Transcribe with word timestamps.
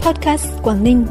Podcast 0.00 0.46
Quảng 0.62 0.84
Ninh. 0.84 1.06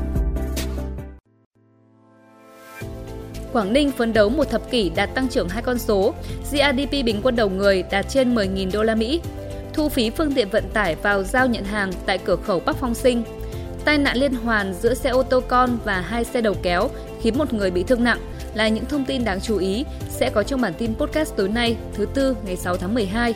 Quảng 3.53 3.73
Ninh 3.73 3.91
phấn 3.91 4.13
đấu 4.13 4.29
một 4.29 4.43
thập 4.43 4.71
kỷ 4.71 4.89
đạt 4.89 5.09
tăng 5.15 5.27
trưởng 5.27 5.49
hai 5.49 5.63
con 5.63 5.79
số, 5.79 6.13
GDP 6.51 6.91
bình 6.91 7.19
quân 7.23 7.35
đầu 7.35 7.49
người 7.49 7.83
đạt 7.91 8.05
trên 8.09 8.35
10.000 8.35 8.71
đô 8.73 8.83
la 8.83 8.95
Mỹ. 8.95 9.21
Thu 9.73 9.89
phí 9.89 10.09
phương 10.09 10.33
tiện 10.33 10.49
vận 10.49 10.63
tải 10.73 10.95
vào 10.95 11.23
giao 11.23 11.47
nhận 11.47 11.63
hàng 11.63 11.91
tại 12.05 12.17
cửa 12.17 12.35
khẩu 12.35 12.59
Bắc 12.59 12.75
Phong 12.75 12.95
Sinh. 12.95 13.23
Tai 13.85 13.97
nạn 13.97 14.17
liên 14.17 14.33
hoàn 14.33 14.73
giữa 14.73 14.93
xe 14.93 15.09
ô 15.09 15.23
tô 15.23 15.41
con 15.47 15.77
và 15.85 16.01
hai 16.01 16.23
xe 16.23 16.41
đầu 16.41 16.55
kéo 16.63 16.89
khiến 17.21 17.37
một 17.37 17.53
người 17.53 17.71
bị 17.71 17.83
thương 17.83 18.03
nặng 18.03 18.19
là 18.53 18.67
những 18.67 18.85
thông 18.85 19.05
tin 19.05 19.25
đáng 19.25 19.41
chú 19.41 19.57
ý 19.57 19.85
sẽ 20.09 20.29
có 20.29 20.43
trong 20.43 20.61
bản 20.61 20.73
tin 20.77 20.95
podcast 20.95 21.35
tối 21.35 21.49
nay, 21.49 21.77
thứ 21.93 22.05
tư 22.05 22.35
ngày 22.45 22.55
6 22.55 22.77
tháng 22.77 22.93
12. 22.93 23.33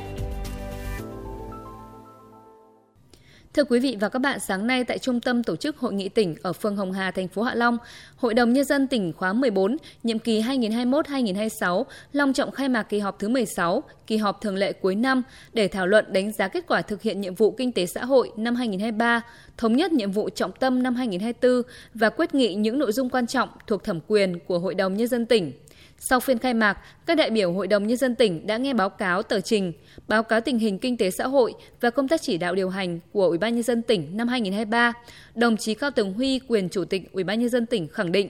Thưa 3.54 3.64
quý 3.64 3.80
vị 3.80 3.98
và 4.00 4.10
các 4.10 4.20
bạn, 4.20 4.40
sáng 4.40 4.68
nay 4.68 4.84
tại 4.84 5.00
Trung 5.00 5.22
tâm 5.22 5.44
Tổ 5.44 5.56
chức 5.56 5.78
Hội 5.78 5.94
nghị 5.94 6.10
tỉnh 6.10 6.36
ở 6.42 6.54
phường 6.54 6.76
Hồng 6.76 6.92
Hà, 6.92 7.12
thành 7.12 7.28
phố 7.28 7.42
Hạ 7.42 7.56
Long, 7.56 7.78
Hội 8.16 8.34
đồng 8.34 8.54
Nhân 8.54 8.66
dân 8.66 8.88
tỉnh 8.88 9.14
khóa 9.14 9.34
14, 9.34 9.78
nhiệm 10.04 10.20
kỳ 10.20 10.42
2021-2026, 10.42 11.84
long 12.14 12.34
trọng 12.34 12.52
khai 12.52 12.70
mạc 12.70 12.84
kỳ 12.84 13.00
họp 13.00 13.20
thứ 13.20 13.30
16, 13.30 13.84
kỳ 14.08 14.18
họp 14.18 14.42
thường 14.42 14.56
lệ 14.56 14.74
cuối 14.74 14.96
năm 14.96 15.24
để 15.54 15.68
thảo 15.68 15.88
luận 15.88 16.06
đánh 16.14 16.32
giá 16.32 16.48
kết 16.48 16.64
quả 16.68 16.82
thực 16.82 17.02
hiện 17.02 17.22
nhiệm 17.22 17.36
vụ 17.36 17.52
kinh 17.52 17.72
tế 17.72 17.86
xã 17.86 18.06
hội 18.06 18.32
năm 18.38 18.56
2023, 18.56 19.22
thống 19.58 19.76
nhất 19.76 19.92
nhiệm 19.92 20.12
vụ 20.12 20.30
trọng 20.30 20.52
tâm 20.52 20.84
năm 20.84 20.96
2024 20.96 21.72
và 21.94 22.10
quyết 22.10 22.36
nghị 22.36 22.56
những 22.56 22.80
nội 22.80 22.92
dung 22.92 23.10
quan 23.10 23.28
trọng 23.28 23.50
thuộc 23.68 23.84
thẩm 23.84 24.00
quyền 24.08 24.40
của 24.40 24.60
Hội 24.60 24.76
đồng 24.76 24.98
Nhân 24.98 25.08
dân 25.08 25.26
tỉnh. 25.26 25.52
Sau 26.06 26.20
phiên 26.20 26.40
khai 26.40 26.54
mạc, 26.54 26.78
các 27.06 27.18
đại 27.18 27.30
biểu 27.30 27.54
Hội 27.54 27.68
đồng 27.68 27.88
Nhân 27.88 27.98
dân 27.98 28.16
tỉnh 28.16 28.48
đã 28.48 28.58
nghe 28.58 28.74
báo 28.74 28.90
cáo 28.90 29.24
tờ 29.24 29.42
trình, 29.42 29.74
báo 30.08 30.24
cáo 30.24 30.42
tình 30.42 30.60
hình 30.60 30.80
kinh 30.80 30.98
tế 30.98 31.12
xã 31.12 31.28
hội 31.28 31.54
và 31.82 31.90
công 31.90 32.08
tác 32.08 32.22
chỉ 32.22 32.38
đạo 32.38 32.56
điều 32.56 32.70
hành 32.70 33.00
của 33.12 33.28
Ủy 33.28 33.38
ban 33.38 33.54
Nhân 33.54 33.64
dân 33.64 33.82
tỉnh 33.82 34.18
năm 34.18 34.28
2023. 34.28 34.94
Đồng 35.36 35.58
chí 35.58 35.74
Cao 35.74 35.92
Tường 35.92 36.14
Huy, 36.14 36.40
quyền 36.48 36.70
Chủ 36.70 36.86
tịch 36.86 37.12
Ủy 37.12 37.24
ban 37.24 37.40
Nhân 37.40 37.50
dân 37.50 37.66
tỉnh 37.66 37.88
khẳng 37.88 38.12
định, 38.12 38.30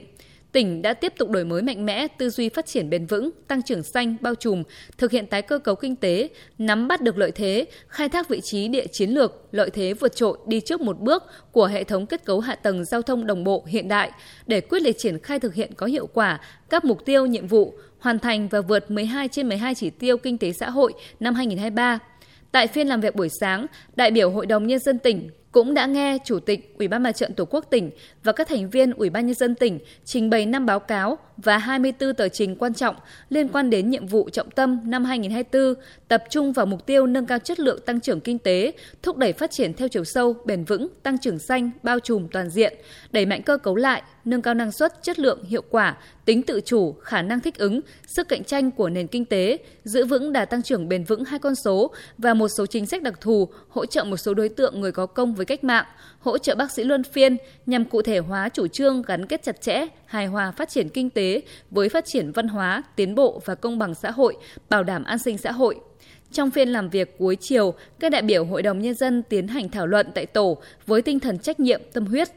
tỉnh 0.54 0.82
đã 0.82 0.94
tiếp 0.94 1.12
tục 1.18 1.30
đổi 1.30 1.44
mới 1.44 1.62
mạnh 1.62 1.86
mẽ 1.86 2.08
tư 2.08 2.30
duy 2.30 2.48
phát 2.48 2.66
triển 2.66 2.90
bền 2.90 3.06
vững, 3.06 3.30
tăng 3.48 3.62
trưởng 3.62 3.82
xanh, 3.82 4.16
bao 4.20 4.34
trùm, 4.34 4.62
thực 4.98 5.10
hiện 5.10 5.26
tái 5.26 5.42
cơ 5.42 5.58
cấu 5.58 5.74
kinh 5.74 5.96
tế, 5.96 6.28
nắm 6.58 6.88
bắt 6.88 7.00
được 7.00 7.18
lợi 7.18 7.30
thế, 7.30 7.66
khai 7.88 8.08
thác 8.08 8.28
vị 8.28 8.40
trí 8.44 8.68
địa 8.68 8.86
chiến 8.86 9.10
lược, 9.10 9.48
lợi 9.52 9.70
thế 9.70 9.94
vượt 9.94 10.16
trội 10.16 10.38
đi 10.46 10.60
trước 10.60 10.80
một 10.80 11.00
bước 11.00 11.22
của 11.52 11.66
hệ 11.66 11.84
thống 11.84 12.06
kết 12.06 12.24
cấu 12.24 12.40
hạ 12.40 12.54
tầng 12.54 12.84
giao 12.84 13.02
thông 13.02 13.26
đồng 13.26 13.44
bộ 13.44 13.64
hiện 13.66 13.88
đại 13.88 14.10
để 14.46 14.60
quyết 14.60 14.82
liệt 14.82 14.98
triển 14.98 15.18
khai 15.18 15.38
thực 15.40 15.54
hiện 15.54 15.70
có 15.76 15.86
hiệu 15.86 16.06
quả 16.06 16.40
các 16.70 16.84
mục 16.84 17.04
tiêu 17.04 17.26
nhiệm 17.26 17.46
vụ, 17.46 17.74
hoàn 17.98 18.18
thành 18.18 18.48
và 18.48 18.60
vượt 18.60 18.90
12 18.90 19.28
trên 19.28 19.48
12 19.48 19.74
chỉ 19.74 19.90
tiêu 19.90 20.16
kinh 20.16 20.38
tế 20.38 20.52
xã 20.52 20.70
hội 20.70 20.92
năm 21.20 21.34
2023. 21.34 21.98
Tại 22.52 22.66
phiên 22.66 22.88
làm 22.88 23.00
việc 23.00 23.16
buổi 23.16 23.28
sáng, 23.40 23.66
đại 23.96 24.10
biểu 24.10 24.30
Hội 24.30 24.46
đồng 24.46 24.66
Nhân 24.66 24.78
dân 24.78 24.98
tỉnh 24.98 25.30
cũng 25.54 25.74
đã 25.74 25.86
nghe 25.86 26.18
Chủ 26.24 26.40
tịch 26.40 26.74
Ủy 26.78 26.88
ban 26.88 27.02
Mặt 27.02 27.12
trận 27.12 27.34
Tổ 27.34 27.44
quốc 27.44 27.66
tỉnh 27.70 27.90
và 28.24 28.32
các 28.32 28.48
thành 28.48 28.70
viên 28.70 28.92
Ủy 28.92 29.10
ban 29.10 29.26
Nhân 29.26 29.34
dân 29.34 29.54
tỉnh 29.54 29.78
trình 30.04 30.30
bày 30.30 30.46
năm 30.46 30.66
báo 30.66 30.80
cáo 30.80 31.18
và 31.36 31.58
24 31.58 32.14
tờ 32.14 32.28
trình 32.28 32.56
quan 32.56 32.74
trọng 32.74 32.96
liên 33.28 33.48
quan 33.48 33.70
đến 33.70 33.90
nhiệm 33.90 34.06
vụ 34.06 34.30
trọng 34.30 34.50
tâm 34.50 34.80
năm 34.84 35.04
2024, 35.04 35.74
tập 36.08 36.24
trung 36.30 36.52
vào 36.52 36.66
mục 36.66 36.86
tiêu 36.86 37.06
nâng 37.06 37.26
cao 37.26 37.38
chất 37.38 37.60
lượng 37.60 37.80
tăng 37.86 38.00
trưởng 38.00 38.20
kinh 38.20 38.38
tế, 38.38 38.72
thúc 39.02 39.16
đẩy 39.16 39.32
phát 39.32 39.50
triển 39.50 39.74
theo 39.74 39.88
chiều 39.88 40.04
sâu, 40.04 40.36
bền 40.44 40.64
vững, 40.64 40.88
tăng 41.02 41.18
trưởng 41.18 41.38
xanh, 41.38 41.70
bao 41.82 42.00
trùm 42.00 42.28
toàn 42.28 42.50
diện, 42.50 42.74
đẩy 43.12 43.26
mạnh 43.26 43.42
cơ 43.42 43.58
cấu 43.58 43.76
lại, 43.76 44.02
nâng 44.24 44.42
cao 44.42 44.54
năng 44.54 44.72
suất, 44.72 45.02
chất 45.02 45.18
lượng, 45.18 45.44
hiệu 45.44 45.62
quả, 45.70 45.96
tính 46.24 46.42
tự 46.42 46.60
chủ, 46.64 46.92
khả 46.92 47.22
năng 47.22 47.40
thích 47.40 47.58
ứng, 47.58 47.80
sức 48.06 48.28
cạnh 48.28 48.44
tranh 48.44 48.70
của 48.70 48.88
nền 48.88 49.06
kinh 49.06 49.24
tế, 49.24 49.58
giữ 49.84 50.04
vững 50.04 50.32
đà 50.32 50.44
tăng 50.44 50.62
trưởng 50.62 50.88
bền 50.88 51.04
vững 51.04 51.24
hai 51.24 51.38
con 51.38 51.54
số 51.54 51.90
và 52.18 52.34
một 52.34 52.48
số 52.48 52.66
chính 52.66 52.86
sách 52.86 53.02
đặc 53.02 53.20
thù 53.20 53.48
hỗ 53.68 53.86
trợ 53.86 54.04
một 54.04 54.16
số 54.16 54.34
đối 54.34 54.48
tượng 54.48 54.80
người 54.80 54.92
có 54.92 55.06
công 55.06 55.34
với 55.34 55.46
cách 55.46 55.64
mạng, 55.64 55.84
hỗ 56.20 56.38
trợ 56.38 56.54
bác 56.54 56.72
sĩ 56.72 56.84
luân 56.84 57.02
phiên 57.02 57.36
nhằm 57.66 57.84
cụ 57.84 58.02
thể 58.02 58.18
hóa 58.18 58.48
chủ 58.48 58.66
trương 58.66 59.02
gắn 59.02 59.26
kết 59.26 59.42
chặt 59.42 59.60
chẽ, 59.60 59.86
hài 60.06 60.26
hòa 60.26 60.50
phát 60.50 60.68
triển 60.68 60.88
kinh 60.88 61.10
tế 61.10 61.23
với 61.70 61.88
phát 61.88 62.04
triển 62.06 62.32
văn 62.32 62.48
hóa, 62.48 62.82
tiến 62.96 63.14
bộ 63.14 63.42
và 63.44 63.54
công 63.54 63.78
bằng 63.78 63.94
xã 63.94 64.10
hội, 64.10 64.36
bảo 64.70 64.84
đảm 64.84 65.04
an 65.04 65.18
sinh 65.18 65.38
xã 65.38 65.52
hội. 65.52 65.76
Trong 66.32 66.50
phiên 66.50 66.68
làm 66.68 66.88
việc 66.88 67.18
cuối 67.18 67.36
chiều, 67.40 67.74
các 68.00 68.12
đại 68.12 68.22
biểu 68.22 68.44
Hội 68.44 68.62
đồng 68.62 68.78
Nhân 68.78 68.94
dân 68.94 69.22
tiến 69.22 69.48
hành 69.48 69.68
thảo 69.68 69.86
luận 69.86 70.06
tại 70.14 70.26
tổ 70.26 70.58
với 70.86 71.02
tinh 71.02 71.20
thần 71.20 71.38
trách 71.38 71.60
nhiệm, 71.60 71.80
tâm 71.92 72.06
huyết, 72.06 72.28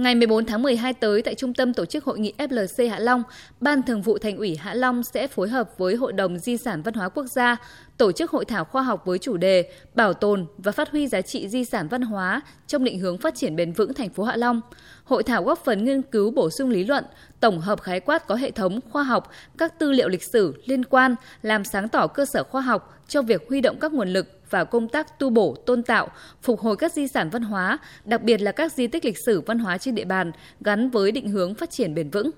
Ngày 0.00 0.14
14 0.14 0.44
tháng 0.44 0.62
12 0.62 0.94
tới 0.94 1.22
tại 1.22 1.34
Trung 1.34 1.54
tâm 1.54 1.74
Tổ 1.74 1.84
chức 1.84 2.04
Hội 2.04 2.18
nghị 2.18 2.32
FLC 2.38 2.90
Hạ 2.90 2.98
Long, 2.98 3.22
Ban 3.60 3.82
Thường 3.82 4.02
vụ 4.02 4.18
Thành 4.18 4.36
ủy 4.36 4.56
Hạ 4.56 4.74
Long 4.74 5.02
sẽ 5.02 5.26
phối 5.26 5.48
hợp 5.48 5.78
với 5.78 5.94
Hội 5.94 6.12
đồng 6.12 6.38
Di 6.38 6.56
sản 6.56 6.82
Văn 6.82 6.94
hóa 6.94 7.08
Quốc 7.08 7.26
gia 7.26 7.56
tổ 7.96 8.12
chức 8.12 8.30
hội 8.30 8.44
thảo 8.44 8.64
khoa 8.64 8.82
học 8.82 9.02
với 9.06 9.18
chủ 9.18 9.36
đề 9.36 9.72
Bảo 9.94 10.12
tồn 10.12 10.46
và 10.58 10.72
phát 10.72 10.90
huy 10.90 11.08
giá 11.08 11.20
trị 11.20 11.48
di 11.48 11.64
sản 11.64 11.88
văn 11.88 12.02
hóa 12.02 12.40
trong 12.66 12.84
định 12.84 12.98
hướng 12.98 13.18
phát 13.18 13.34
triển 13.34 13.56
bền 13.56 13.72
vững 13.72 13.94
thành 13.94 14.10
phố 14.10 14.22
Hạ 14.24 14.36
Long. 14.36 14.60
Hội 15.04 15.22
thảo 15.22 15.42
góp 15.42 15.64
phần 15.64 15.84
nghiên 15.84 16.02
cứu 16.02 16.30
bổ 16.30 16.50
sung 16.50 16.70
lý 16.70 16.84
luận, 16.84 17.04
tổng 17.40 17.60
hợp 17.60 17.80
khái 17.80 18.00
quát 18.00 18.26
có 18.26 18.34
hệ 18.34 18.50
thống 18.50 18.80
khoa 18.90 19.02
học, 19.02 19.30
các 19.58 19.78
tư 19.78 19.92
liệu 19.92 20.08
lịch 20.08 20.24
sử 20.32 20.54
liên 20.64 20.84
quan, 20.84 21.14
làm 21.42 21.64
sáng 21.64 21.88
tỏ 21.88 22.06
cơ 22.06 22.24
sở 22.24 22.44
khoa 22.44 22.60
học 22.60 23.02
cho 23.08 23.22
việc 23.22 23.48
huy 23.48 23.60
động 23.60 23.76
các 23.80 23.92
nguồn 23.92 24.08
lực 24.08 24.39
vào 24.50 24.64
công 24.64 24.88
tác 24.88 25.18
tu 25.18 25.30
bổ, 25.30 25.56
tôn 25.66 25.82
tạo, 25.82 26.08
phục 26.42 26.60
hồi 26.60 26.76
các 26.76 26.92
di 26.92 27.06
sản 27.06 27.30
văn 27.30 27.42
hóa, 27.42 27.78
đặc 28.04 28.22
biệt 28.22 28.40
là 28.40 28.52
các 28.52 28.72
di 28.72 28.86
tích 28.86 29.04
lịch 29.04 29.18
sử 29.26 29.40
văn 29.40 29.58
hóa 29.58 29.78
trên 29.78 29.94
địa 29.94 30.04
bàn 30.04 30.32
gắn 30.60 30.90
với 30.90 31.12
định 31.12 31.28
hướng 31.28 31.54
phát 31.54 31.70
triển 31.70 31.94
bền 31.94 32.10
vững. 32.10 32.30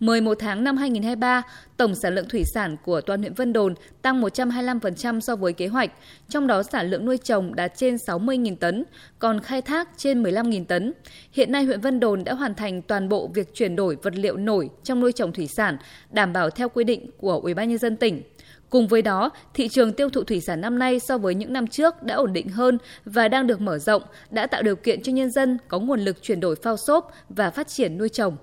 11 0.00 0.34
tháng 0.40 0.64
năm 0.64 0.76
2023, 0.76 1.42
tổng 1.76 1.94
sản 1.94 2.14
lượng 2.14 2.28
thủy 2.28 2.44
sản 2.54 2.76
của 2.84 3.00
toàn 3.00 3.20
huyện 3.20 3.34
Vân 3.34 3.52
Đồn 3.52 3.74
tăng 4.02 4.22
125% 4.22 5.20
so 5.20 5.36
với 5.36 5.52
kế 5.52 5.66
hoạch, 5.66 5.90
trong 6.28 6.46
đó 6.46 6.62
sản 6.62 6.90
lượng 6.90 7.04
nuôi 7.04 7.18
trồng 7.18 7.54
đạt 7.54 7.72
trên 7.76 7.94
60.000 7.94 8.56
tấn, 8.56 8.84
còn 9.18 9.40
khai 9.40 9.62
thác 9.62 9.88
trên 9.96 10.22
15.000 10.22 10.64
tấn. 10.64 10.92
Hiện 11.32 11.52
nay 11.52 11.64
huyện 11.64 11.80
Vân 11.80 12.00
Đồn 12.00 12.24
đã 12.24 12.34
hoàn 12.34 12.54
thành 12.54 12.82
toàn 12.82 13.08
bộ 13.08 13.30
việc 13.34 13.54
chuyển 13.54 13.76
đổi 13.76 13.96
vật 14.02 14.14
liệu 14.16 14.36
nổi 14.36 14.70
trong 14.84 15.00
nuôi 15.00 15.12
trồng 15.12 15.32
thủy 15.32 15.46
sản, 15.46 15.76
đảm 16.10 16.32
bảo 16.32 16.50
theo 16.50 16.68
quy 16.68 16.84
định 16.84 17.10
của 17.18 17.40
Ủy 17.42 17.54
ban 17.54 17.68
nhân 17.68 17.78
dân 17.78 17.96
tỉnh. 17.96 18.22
Cùng 18.70 18.88
với 18.88 19.02
đó, 19.02 19.30
thị 19.54 19.68
trường 19.68 19.92
tiêu 19.92 20.10
thụ 20.10 20.24
thủy 20.24 20.40
sản 20.40 20.60
năm 20.60 20.78
nay 20.78 21.00
so 21.00 21.18
với 21.18 21.34
những 21.34 21.52
năm 21.52 21.66
trước 21.66 22.02
đã 22.02 22.14
ổn 22.14 22.32
định 22.32 22.48
hơn 22.48 22.78
và 23.04 23.28
đang 23.28 23.46
được 23.46 23.60
mở 23.60 23.78
rộng, 23.78 24.02
đã 24.30 24.46
tạo 24.46 24.62
điều 24.62 24.76
kiện 24.76 25.02
cho 25.02 25.12
nhân 25.12 25.30
dân 25.30 25.58
có 25.68 25.78
nguồn 25.78 26.00
lực 26.00 26.22
chuyển 26.22 26.40
đổi 26.40 26.56
phao 26.56 26.76
xốp 26.76 27.12
và 27.28 27.50
phát 27.50 27.68
triển 27.68 27.98
nuôi 27.98 28.08
trồng. 28.08 28.36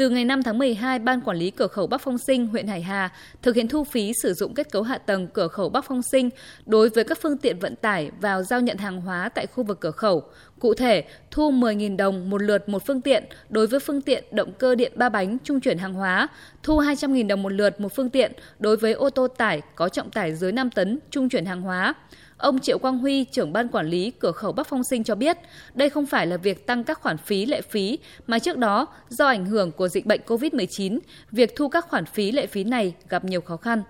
Từ 0.00 0.10
ngày 0.10 0.24
5 0.24 0.42
tháng 0.42 0.58
12, 0.58 0.98
Ban 0.98 1.20
Quản 1.20 1.36
lý 1.36 1.50
Cửa 1.50 1.66
khẩu 1.66 1.86
Bắc 1.86 2.00
Phong 2.00 2.18
Sinh, 2.18 2.46
huyện 2.46 2.66
Hải 2.66 2.82
Hà 2.82 3.12
thực 3.42 3.56
hiện 3.56 3.68
thu 3.68 3.84
phí 3.84 4.12
sử 4.22 4.34
dụng 4.34 4.54
kết 4.54 4.70
cấu 4.70 4.82
hạ 4.82 4.98
tầng 4.98 5.28
cửa 5.28 5.48
khẩu 5.48 5.68
Bắc 5.68 5.84
Phong 5.88 6.02
Sinh 6.02 6.30
đối 6.66 6.88
với 6.88 7.04
các 7.04 7.18
phương 7.22 7.38
tiện 7.38 7.58
vận 7.58 7.76
tải 7.76 8.10
vào 8.20 8.42
giao 8.42 8.60
nhận 8.60 8.76
hàng 8.76 9.00
hóa 9.00 9.28
tại 9.28 9.46
khu 9.46 9.64
vực 9.64 9.80
cửa 9.80 9.90
khẩu. 9.90 10.22
Cụ 10.60 10.74
thể, 10.74 11.04
thu 11.30 11.52
10.000 11.52 11.96
đồng 11.96 12.30
một 12.30 12.42
lượt 12.42 12.68
một 12.68 12.86
phương 12.86 13.00
tiện 13.00 13.24
đối 13.48 13.66
với 13.66 13.80
phương 13.80 14.00
tiện 14.00 14.24
động 14.30 14.52
cơ 14.58 14.74
điện 14.74 14.92
ba 14.96 15.08
bánh 15.08 15.38
trung 15.44 15.60
chuyển 15.60 15.78
hàng 15.78 15.94
hóa, 15.94 16.28
thu 16.62 16.80
200.000 16.80 17.26
đồng 17.26 17.42
một 17.42 17.52
lượt 17.52 17.80
một 17.80 17.92
phương 17.94 18.10
tiện 18.10 18.32
đối 18.58 18.76
với 18.76 18.92
ô 18.92 19.10
tô 19.10 19.28
tải 19.28 19.62
có 19.74 19.88
trọng 19.88 20.10
tải 20.10 20.34
dưới 20.34 20.52
5 20.52 20.70
tấn 20.70 20.98
trung 21.10 21.28
chuyển 21.28 21.44
hàng 21.44 21.62
hóa. 21.62 21.94
Ông 22.36 22.58
Triệu 22.58 22.78
Quang 22.78 22.98
Huy, 22.98 23.24
trưởng 23.24 23.52
ban 23.52 23.68
quản 23.68 23.86
lý 23.86 24.10
cửa 24.10 24.32
khẩu 24.32 24.52
Bắc 24.52 24.66
Phong 24.66 24.84
Sinh 24.84 25.04
cho 25.04 25.14
biết, 25.14 25.36
đây 25.74 25.90
không 25.90 26.06
phải 26.06 26.26
là 26.26 26.36
việc 26.36 26.66
tăng 26.66 26.84
các 26.84 27.00
khoản 27.00 27.16
phí 27.16 27.46
lệ 27.46 27.60
phí, 27.62 27.98
mà 28.26 28.38
trước 28.38 28.58
đó, 28.58 28.86
do 29.08 29.26
ảnh 29.26 29.46
hưởng 29.46 29.72
của 29.72 29.88
dịch 29.88 30.06
bệnh 30.06 30.20
COVID-19, 30.26 30.98
việc 31.30 31.56
thu 31.56 31.68
các 31.68 31.88
khoản 31.88 32.06
phí 32.06 32.32
lệ 32.32 32.46
phí 32.46 32.64
này 32.64 32.94
gặp 33.08 33.24
nhiều 33.24 33.40
khó 33.40 33.56
khăn. 33.56 33.82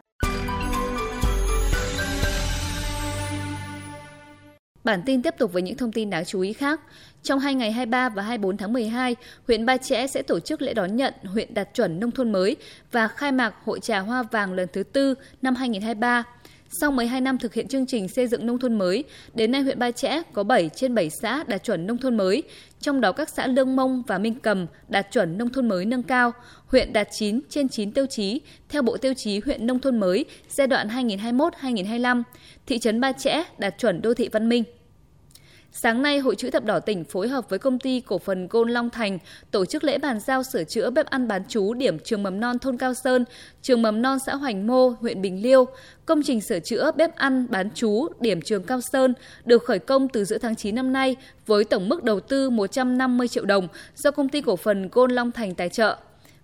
Bản 4.84 5.02
tin 5.06 5.22
tiếp 5.22 5.34
tục 5.38 5.52
với 5.52 5.62
những 5.62 5.76
thông 5.76 5.92
tin 5.92 6.10
đáng 6.10 6.24
chú 6.24 6.40
ý 6.40 6.52
khác. 6.52 6.80
Trong 7.22 7.38
hai 7.38 7.54
ngày 7.54 7.72
23 7.72 8.08
và 8.08 8.22
24 8.22 8.56
tháng 8.56 8.72
12, 8.72 9.16
huyện 9.46 9.66
Ba 9.66 9.76
Chẽ 9.76 10.06
sẽ 10.06 10.22
tổ 10.22 10.40
chức 10.40 10.62
lễ 10.62 10.74
đón 10.74 10.96
nhận 10.96 11.14
huyện 11.24 11.54
đạt 11.54 11.74
chuẩn 11.74 12.00
nông 12.00 12.10
thôn 12.10 12.32
mới 12.32 12.56
và 12.92 13.08
khai 13.08 13.32
mạc 13.32 13.54
hội 13.64 13.80
trà 13.80 13.98
hoa 13.98 14.22
vàng 14.22 14.52
lần 14.52 14.68
thứ 14.72 14.82
tư 14.82 15.14
năm 15.42 15.54
2023. 15.54 16.24
Sau 16.72 16.90
12 16.90 17.20
năm 17.20 17.38
thực 17.38 17.54
hiện 17.54 17.68
chương 17.68 17.86
trình 17.86 18.08
xây 18.08 18.26
dựng 18.26 18.46
nông 18.46 18.58
thôn 18.58 18.78
mới, 18.78 19.04
đến 19.34 19.52
nay 19.52 19.62
huyện 19.62 19.78
Ba 19.78 19.90
Chẽ 19.90 20.22
có 20.32 20.42
7 20.42 20.68
trên 20.68 20.94
7 20.94 21.10
xã 21.10 21.44
đạt 21.46 21.64
chuẩn 21.64 21.86
nông 21.86 21.98
thôn 21.98 22.16
mới, 22.16 22.42
trong 22.80 23.00
đó 23.00 23.12
các 23.12 23.28
xã 23.28 23.46
Lương 23.46 23.76
Mông 23.76 24.02
và 24.06 24.18
Minh 24.18 24.34
Cầm 24.34 24.66
đạt 24.88 25.06
chuẩn 25.12 25.38
nông 25.38 25.50
thôn 25.50 25.68
mới 25.68 25.84
nâng 25.84 26.02
cao, 26.02 26.32
huyện 26.66 26.92
đạt 26.92 27.08
9 27.12 27.40
trên 27.48 27.68
9 27.68 27.92
tiêu 27.92 28.06
chí 28.06 28.40
theo 28.68 28.82
Bộ 28.82 28.96
Tiêu 28.96 29.14
chí 29.14 29.40
huyện 29.40 29.66
nông 29.66 29.78
thôn 29.78 30.00
mới 30.00 30.24
giai 30.48 30.66
đoạn 30.66 30.88
2021-2025, 30.88 32.22
thị 32.66 32.78
trấn 32.78 33.00
Ba 33.00 33.12
Chẽ 33.12 33.42
đạt 33.58 33.78
chuẩn 33.78 34.02
đô 34.02 34.14
thị 34.14 34.28
văn 34.32 34.48
minh. 34.48 34.64
Sáng 35.72 36.02
nay, 36.02 36.18
Hội 36.18 36.36
chữ 36.36 36.50
thập 36.50 36.64
đỏ 36.64 36.80
tỉnh 36.80 37.04
phối 37.04 37.28
hợp 37.28 37.50
với 37.50 37.58
công 37.58 37.78
ty 37.78 38.00
cổ 38.00 38.18
phần 38.18 38.48
Gôn 38.50 38.70
Long 38.70 38.90
Thành 38.90 39.18
tổ 39.50 39.64
chức 39.64 39.84
lễ 39.84 39.98
bàn 39.98 40.20
giao 40.20 40.42
sửa 40.42 40.64
chữa 40.64 40.90
bếp 40.90 41.06
ăn 41.06 41.28
bán 41.28 41.42
chú 41.48 41.74
điểm 41.74 41.98
trường 41.98 42.22
mầm 42.22 42.40
non 42.40 42.58
thôn 42.58 42.76
Cao 42.76 42.94
Sơn, 42.94 43.24
trường 43.62 43.82
mầm 43.82 44.02
non 44.02 44.18
xã 44.26 44.34
Hoành 44.34 44.66
Mô, 44.66 44.88
huyện 44.88 45.22
Bình 45.22 45.42
Liêu. 45.42 45.64
Công 46.06 46.22
trình 46.24 46.40
sửa 46.40 46.60
chữa 46.60 46.90
bếp 46.96 47.16
ăn 47.16 47.46
bán 47.50 47.70
chú 47.74 48.08
điểm 48.20 48.40
trường 48.42 48.62
Cao 48.62 48.80
Sơn 48.92 49.14
được 49.44 49.64
khởi 49.64 49.78
công 49.78 50.08
từ 50.08 50.24
giữa 50.24 50.38
tháng 50.38 50.56
9 50.56 50.74
năm 50.74 50.92
nay 50.92 51.16
với 51.46 51.64
tổng 51.64 51.88
mức 51.88 52.04
đầu 52.04 52.20
tư 52.20 52.50
150 52.50 53.28
triệu 53.28 53.44
đồng 53.44 53.68
do 53.96 54.10
công 54.10 54.28
ty 54.28 54.40
cổ 54.40 54.56
phần 54.56 54.88
Gôn 54.92 55.10
Long 55.10 55.32
Thành 55.32 55.54
tài 55.54 55.68
trợ. 55.68 55.96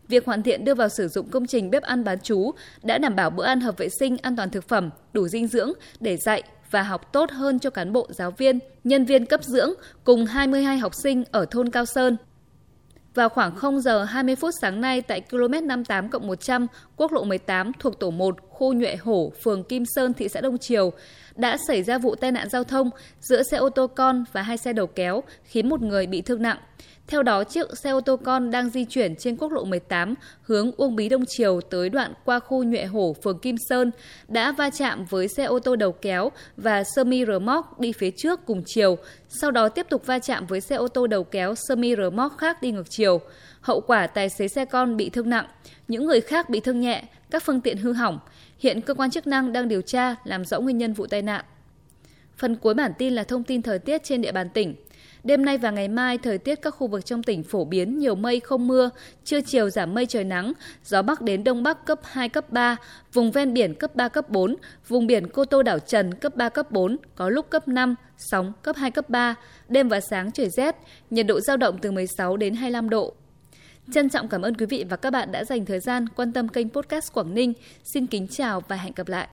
Việc 0.08 0.26
hoàn 0.26 0.42
thiện 0.42 0.64
đưa 0.64 0.74
vào 0.74 0.88
sử 0.88 1.08
dụng 1.08 1.28
công 1.28 1.46
trình 1.46 1.70
bếp 1.70 1.82
ăn 1.82 2.04
bán 2.04 2.18
chú 2.22 2.50
đã 2.82 2.98
đảm 2.98 3.16
bảo 3.16 3.30
bữa 3.30 3.44
ăn 3.44 3.60
hợp 3.60 3.78
vệ 3.78 3.88
sinh, 4.00 4.16
an 4.22 4.36
toàn 4.36 4.50
thực 4.50 4.68
phẩm, 4.68 4.90
đủ 5.12 5.28
dinh 5.28 5.46
dưỡng 5.46 5.72
để 6.00 6.16
dạy 6.16 6.42
và 6.70 6.82
học 6.82 7.12
tốt 7.12 7.30
hơn 7.30 7.58
cho 7.58 7.70
cán 7.70 7.92
bộ 7.92 8.06
giáo 8.10 8.30
viên, 8.30 8.58
nhân 8.84 9.04
viên 9.04 9.26
cấp 9.26 9.44
dưỡng 9.44 9.70
cùng 10.04 10.26
22 10.26 10.78
học 10.78 10.92
sinh 10.94 11.24
ở 11.30 11.46
thôn 11.50 11.70
Cao 11.70 11.84
Sơn. 11.86 12.16
Vào 13.14 13.28
khoảng 13.28 13.56
0 13.56 13.80
giờ 13.80 14.04
20 14.04 14.36
phút 14.36 14.54
sáng 14.60 14.80
nay 14.80 15.02
tại 15.02 15.20
km 15.20 15.66
58 15.66 16.08
100 16.22 16.66
quốc 16.96 17.12
lộ 17.12 17.24
18 17.24 17.72
thuộc 17.78 18.00
tổ 18.00 18.10
1 18.10 18.36
khu 18.58 18.72
Nhuệ 18.72 18.96
Hổ, 18.96 19.32
phường 19.42 19.64
Kim 19.64 19.84
Sơn, 19.86 20.14
thị 20.14 20.28
xã 20.28 20.40
Đông 20.40 20.58
Triều 20.58 20.92
đã 21.36 21.56
xảy 21.68 21.82
ra 21.82 21.98
vụ 21.98 22.14
tai 22.14 22.32
nạn 22.32 22.48
giao 22.48 22.64
thông 22.64 22.90
giữa 23.20 23.42
xe 23.42 23.56
ô 23.56 23.68
tô 23.68 23.86
con 23.86 24.24
và 24.32 24.42
hai 24.42 24.56
xe 24.56 24.72
đầu 24.72 24.86
kéo 24.86 25.22
khiến 25.44 25.68
một 25.68 25.82
người 25.82 26.06
bị 26.06 26.22
thương 26.22 26.42
nặng. 26.42 26.58
Theo 27.06 27.22
đó, 27.22 27.44
chiếc 27.44 27.66
xe 27.82 27.90
ô 27.90 28.00
tô 28.00 28.16
con 28.16 28.50
đang 28.50 28.70
di 28.70 28.84
chuyển 28.84 29.16
trên 29.16 29.36
quốc 29.36 29.52
lộ 29.52 29.64
18 29.64 30.14
hướng 30.42 30.72
Uông 30.76 30.96
Bí 30.96 31.08
Đông 31.08 31.24
Triều 31.26 31.60
tới 31.60 31.88
đoạn 31.88 32.12
qua 32.24 32.38
khu 32.38 32.64
Nhuệ 32.64 32.84
Hổ, 32.84 33.16
phường 33.22 33.38
Kim 33.38 33.56
Sơn 33.68 33.90
đã 34.28 34.52
va 34.52 34.70
chạm 34.70 35.04
với 35.04 35.28
xe 35.28 35.44
ô 35.44 35.58
tô 35.58 35.76
đầu 35.76 35.92
kéo 35.92 36.30
và 36.56 36.84
sơ 36.84 37.04
mi 37.04 37.24
rơ 37.24 37.38
móc 37.38 37.80
đi 37.80 37.92
phía 37.92 38.10
trước 38.16 38.40
cùng 38.46 38.62
chiều, 38.66 38.96
sau 39.28 39.50
đó 39.50 39.68
tiếp 39.68 39.86
tục 39.90 40.06
va 40.06 40.18
chạm 40.18 40.46
với 40.46 40.60
xe 40.60 40.76
ô 40.76 40.88
tô 40.88 41.06
đầu 41.06 41.24
kéo 41.24 41.54
sơ 41.68 41.76
mi 41.76 41.96
rơ 41.96 42.10
móc 42.10 42.38
khác 42.38 42.62
đi 42.62 42.70
ngược 42.70 42.90
chiều. 42.90 43.20
Hậu 43.66 43.80
quả 43.80 44.06
tài 44.06 44.28
xế 44.28 44.48
xe 44.48 44.64
con 44.64 44.96
bị 44.96 45.10
thương 45.10 45.30
nặng, 45.30 45.46
những 45.88 46.06
người 46.06 46.20
khác 46.20 46.50
bị 46.50 46.60
thương 46.60 46.80
nhẹ, 46.80 47.02
các 47.30 47.42
phương 47.42 47.60
tiện 47.60 47.76
hư 47.76 47.92
hỏng. 47.92 48.18
Hiện 48.58 48.80
cơ 48.80 48.94
quan 48.94 49.10
chức 49.10 49.26
năng 49.26 49.52
đang 49.52 49.68
điều 49.68 49.82
tra 49.82 50.14
làm 50.24 50.44
rõ 50.44 50.60
nguyên 50.60 50.78
nhân 50.78 50.92
vụ 50.92 51.06
tai 51.06 51.22
nạn. 51.22 51.44
Phần 52.36 52.56
cuối 52.56 52.74
bản 52.74 52.92
tin 52.98 53.12
là 53.12 53.24
thông 53.24 53.44
tin 53.44 53.62
thời 53.62 53.78
tiết 53.78 54.04
trên 54.04 54.22
địa 54.22 54.32
bàn 54.32 54.48
tỉnh. 54.50 54.74
Đêm 55.24 55.44
nay 55.44 55.58
và 55.58 55.70
ngày 55.70 55.88
mai, 55.88 56.18
thời 56.18 56.38
tiết 56.38 56.62
các 56.62 56.70
khu 56.70 56.86
vực 56.86 57.06
trong 57.06 57.22
tỉnh 57.22 57.42
phổ 57.42 57.64
biến 57.64 57.98
nhiều 57.98 58.14
mây 58.14 58.40
không 58.40 58.68
mưa, 58.68 58.90
trưa 59.24 59.40
chiều 59.40 59.70
giảm 59.70 59.94
mây 59.94 60.06
trời 60.06 60.24
nắng, 60.24 60.52
gió 60.84 61.02
bắc 61.02 61.20
đến 61.20 61.44
đông 61.44 61.62
bắc 61.62 61.86
cấp 61.86 62.00
2, 62.02 62.28
cấp 62.28 62.50
3, 62.50 62.76
vùng 63.12 63.30
ven 63.30 63.54
biển 63.54 63.74
cấp 63.74 63.96
3, 63.96 64.08
cấp 64.08 64.30
4, 64.30 64.56
vùng 64.88 65.06
biển 65.06 65.28
Cô 65.28 65.44
Tô 65.44 65.62
đảo 65.62 65.78
Trần 65.78 66.14
cấp 66.14 66.36
3, 66.36 66.48
cấp 66.48 66.70
4, 66.70 66.96
có 67.14 67.28
lúc 67.28 67.50
cấp 67.50 67.68
5, 67.68 67.94
sóng 68.18 68.52
cấp 68.62 68.76
2, 68.76 68.90
cấp 68.90 69.10
3, 69.10 69.34
đêm 69.68 69.88
và 69.88 70.00
sáng 70.00 70.32
trời 70.32 70.48
rét, 70.48 70.76
nhiệt 71.10 71.26
độ 71.26 71.40
giao 71.40 71.56
động 71.56 71.78
từ 71.82 71.92
16 71.92 72.36
đến 72.36 72.54
25 72.54 72.90
độ. 72.90 73.14
Trân 73.92 74.08
trọng 74.08 74.28
cảm 74.28 74.42
ơn 74.42 74.54
quý 74.54 74.66
vị 74.66 74.84
và 74.90 74.96
các 74.96 75.10
bạn 75.10 75.32
đã 75.32 75.44
dành 75.44 75.64
thời 75.64 75.80
gian 75.80 76.08
quan 76.08 76.32
tâm 76.32 76.48
kênh 76.48 76.70
podcast 76.70 77.12
Quảng 77.12 77.34
Ninh. 77.34 77.52
Xin 77.84 78.06
kính 78.06 78.28
chào 78.28 78.62
và 78.68 78.76
hẹn 78.76 78.92
gặp 78.96 79.08
lại. 79.08 79.24